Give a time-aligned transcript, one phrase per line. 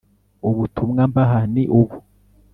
[0.49, 1.97] Ubutumwa mbaha ni ubu